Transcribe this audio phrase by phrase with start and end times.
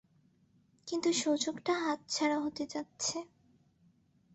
[0.87, 3.17] কিন্তু সুযোগটা হাতছাড়া হতে যাচ্ছে।